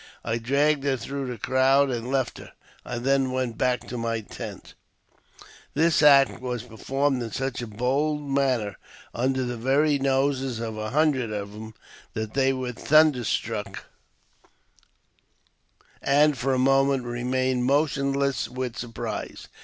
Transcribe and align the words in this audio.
I 0.23 0.39
dragged 0.39 0.83
her 0.83 0.97
through 0.97 1.27
the 1.27 1.37
crowd, 1.37 1.91
and 1.91 2.09
left 2.09 2.39
her; 2.39 2.53
I 2.83 2.97
then 2.97 3.31
went, 3.31 3.55
back 3.55 3.81
to 3.81 3.99
my 3.99 4.21
tent. 4.21 4.73
112 5.73 5.75
AUTOBIOGBAPHY 5.75 5.75
OF 5.75 5.75
This 5.75 6.01
act 6.01 6.41
was 6.41 6.63
performed 6.63 7.21
in 7.21 7.31
such 7.31 7.61
a 7.61 7.67
bold 7.67 8.23
manner, 8.23 8.77
under 9.13 9.43
the 9.45 9.57
very 9.57 9.99
noses 9.99 10.59
of 10.59 10.73
hundreds 10.73 11.31
of 11.33 11.53
them, 11.53 11.75
that 12.15 12.33
they 12.33 12.51
were 12.51 12.71
thunderstruck, 12.71 13.85
and 16.01 16.35
for 16.35 16.55
a 16.55 16.57
moment 16.57 17.03
remained 17.03 17.65
motionless 17.65 18.49
with 18.49 18.75
surprise. 18.75 19.47